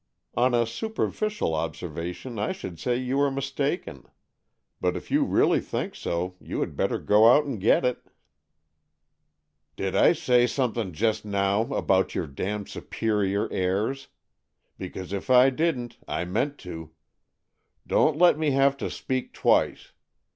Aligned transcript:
"On 0.35 0.55
a 0.55 0.65
superficial 0.65 1.53
observation 1.53 2.39
I 2.39 2.53
should 2.53 2.79
say 2.79 2.95
you 2.97 3.19
are 3.21 3.29
mistaken. 3.29 4.07
But 4.79 4.97
if 4.97 5.11
you 5.11 5.23
really 5.23 5.59
think 5.59 5.93
so, 5.93 6.33
you 6.41 6.61
had 6.61 6.75
better 6.75 6.97
go 6.97 7.31
out 7.31 7.45
and 7.45 7.61
get 7.61 7.85
it." 7.85 8.03
170 9.77 9.85
AN 9.85 10.09
EXCHANGE 10.09 10.15
OF 10.15 10.25
SOULS'' 10.25 10.27
Did 10.33 10.35
I 10.39 10.41
say 10.41 10.47
something 10.47 10.91
just 10.93 11.23
now 11.25 11.61
about 11.71 12.15
your 12.15 12.25
damned 12.25 12.67
superior 12.69 13.47
airs? 13.53 14.07
because 14.79 15.13
if 15.13 15.29
I 15.29 15.51
didn't, 15.51 15.99
I 16.07 16.25
meant 16.25 16.57
to. 16.65 16.89
Don't 17.85 18.17
let 18.17 18.39
me 18.39 18.49
have 18.49 18.75
to 18.77 18.89
speak 18.89 19.33
twice. 19.33 19.91